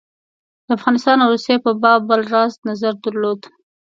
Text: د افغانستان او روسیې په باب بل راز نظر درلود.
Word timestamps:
د 0.65 0.67
افغانستان 0.77 1.17
او 1.23 1.31
روسیې 1.33 1.57
په 1.65 1.71
باب 1.81 1.99
بل 2.09 2.21
راز 2.33 2.53
نظر 2.69 2.93
درلود. 3.05 3.41